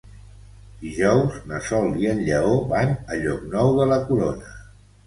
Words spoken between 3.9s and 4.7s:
la Corona.